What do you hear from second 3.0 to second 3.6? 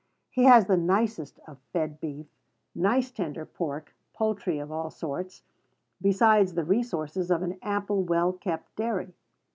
tender